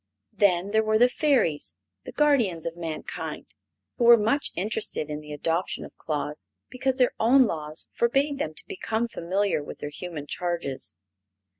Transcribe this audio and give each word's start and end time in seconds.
Then 0.33 0.71
there 0.71 0.81
were 0.83 0.97
the 0.97 1.07
Fairies, 1.07 1.75
the 2.05 2.11
guardians 2.11 2.65
of 2.65 2.75
mankind, 2.75 3.45
who 3.99 4.05
were 4.05 4.17
much 4.17 4.49
interested 4.55 5.11
in 5.11 5.19
the 5.19 5.31
adoption 5.31 5.85
of 5.85 5.95
Claus 5.95 6.47
because 6.71 6.95
their 6.97 7.13
own 7.19 7.45
laws 7.45 7.87
forbade 7.93 8.39
them 8.39 8.55
to 8.55 8.65
become 8.67 9.07
familiar 9.07 9.61
with 9.61 9.77
their 9.77 9.91
human 9.91 10.25
charges. 10.25 10.95